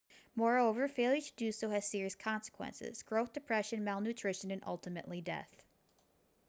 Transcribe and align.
moreover 0.33 0.87
failure 0.87 1.21
to 1.21 1.31
do 1.35 1.51
so 1.51 1.69
has 1.69 1.87
serious 1.87 2.15
consequences 2.15 3.03
growth 3.03 3.33
depression 3.33 3.83
malnutrition 3.83 4.49
and 4.49 4.63
ultimately 4.65 5.21
death 5.21 5.61